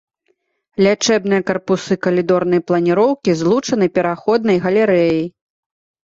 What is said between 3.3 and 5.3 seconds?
злучаны пераходнай галерэяй.